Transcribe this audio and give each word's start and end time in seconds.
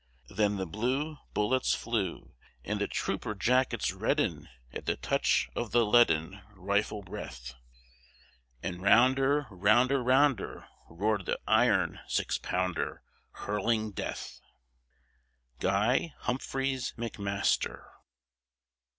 Then 0.31 0.57
the 0.57 0.65
blue 0.65 1.19
Bullets 1.35 1.75
flew, 1.75 2.33
And 2.65 2.81
the 2.81 2.87
trooper 2.87 3.35
jackets 3.35 3.91
redden 3.93 4.49
at 4.73 4.87
the 4.87 4.97
touch 4.97 5.47
of 5.55 5.69
the 5.73 5.85
leaden 5.85 6.41
Rifle 6.55 7.03
breath; 7.03 7.53
And 8.63 8.81
rounder, 8.81 9.45
rounder, 9.51 10.01
rounder, 10.01 10.67
roared 10.89 11.27
the 11.27 11.37
iron 11.45 11.99
six 12.07 12.39
pounder, 12.39 13.03
Hurling 13.45 13.91
Death. 13.91 14.41
GUY 15.59 16.15
HUMPHREYS 16.21 16.93
MCMASTER. 16.97 17.85